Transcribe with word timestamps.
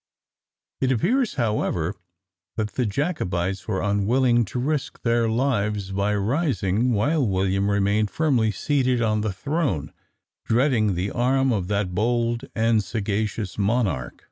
It 0.79 0.91
appears, 0.91 1.35
however, 1.35 1.93
that 2.55 2.71
the 2.71 2.87
Jacobites 2.87 3.67
were 3.67 3.83
unwilling 3.83 4.45
to 4.45 4.57
risk 4.57 4.99
their 5.03 5.29
lives 5.29 5.91
by 5.91 6.15
rising 6.15 6.91
while 6.93 7.23
William 7.23 7.69
remained 7.69 8.09
firmly 8.09 8.49
seated 8.49 9.03
on 9.03 9.21
the 9.21 9.31
throne, 9.31 9.93
dreading 10.43 10.95
the 10.95 11.11
arm 11.11 11.53
of 11.53 11.67
that 11.67 11.93
bold 11.93 12.45
and 12.55 12.83
sagacious 12.83 13.59
monarch. 13.59 14.15